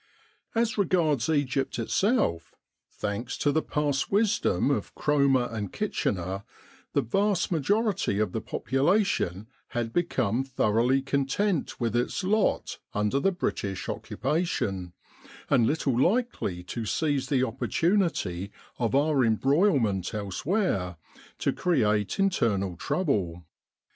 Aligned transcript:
As 0.55 0.79
regards 0.79 1.29
Egypt 1.29 1.77
itself, 1.77 2.55
thanks 2.89 3.37
to 3.37 3.51
the 3.51 3.61
past 3.61 4.11
wisdom 4.11 4.71
of 4.71 4.95
Cromer 4.95 5.47
and 5.51 5.71
Kitchener, 5.71 6.43
the 6.93 7.03
vast 7.03 7.51
majority 7.51 8.17
of 8.17 8.31
the 8.31 8.41
population 8.41 9.45
had 9.77 9.93
become 9.93 10.43
thoroughly 10.43 11.03
content 11.03 11.79
with 11.79 11.95
its 11.95 12.23
lot 12.23 12.79
under 12.95 13.19
the 13.19 13.31
British 13.31 13.87
Occupation, 13.87 14.93
and 15.51 15.67
little 15.67 15.95
likely 16.01 16.63
to 16.63 16.83
seize 16.83 17.29
the 17.29 17.43
opportunity 17.43 18.51
of 18.79 18.95
our 18.95 19.23
embroilment 19.23 20.15
elsewhere, 20.15 20.97
to 21.37 21.53
create 21.53 22.17
internal 22.17 22.75
trouble. 22.75 23.43